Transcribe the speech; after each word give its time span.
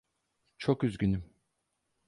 Çok 0.57 0.83
üzgünüm. 0.83 1.33